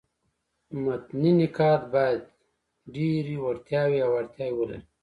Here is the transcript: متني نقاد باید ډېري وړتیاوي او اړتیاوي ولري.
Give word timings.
متني 0.83 1.31
نقاد 1.41 1.81
باید 1.93 2.21
ډېري 2.95 3.35
وړتیاوي 3.43 3.99
او 4.05 4.11
اړتیاوي 4.19 4.55
ولري. 4.57 4.79